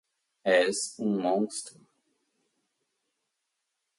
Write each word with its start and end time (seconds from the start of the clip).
És 0.53 0.77
um 1.07 1.11
monstro 1.25 1.77